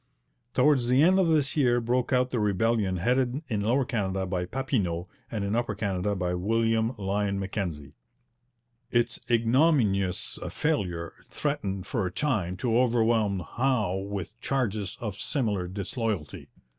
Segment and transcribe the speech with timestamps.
[0.55, 4.45] Towards the end of this year broke out the rebellion headed in Lower Canada by
[4.45, 7.93] Papineau and in Upper Canada by William Lyon Mackenzie.
[8.89, 16.49] Its ignominious failure threatened for a time to overwhelm Howe with charges of similar disloyalty.